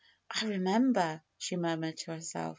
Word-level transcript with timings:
remember," 0.41 1.21
she 1.37 1.55
murmured 1.55 1.95
to 1.95 2.09
herself. 2.11 2.49